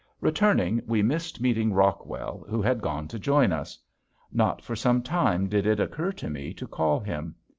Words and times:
Returning 0.19 0.81
we 0.87 1.03
missed 1.03 1.39
meeting 1.41 1.73
Rockwell 1.73 2.43
who 2.49 2.59
had 2.59 2.81
gone 2.81 3.07
to 3.09 3.19
join 3.19 3.51
us. 3.51 3.77
Not 4.31 4.59
for 4.63 4.75
some 4.75 5.03
time 5.03 5.47
did 5.47 5.67
it 5.67 5.79
occur 5.79 6.11
to 6.13 6.27
me 6.27 6.55
to 6.55 6.65
call 6.65 6.99
him. 6.99 7.35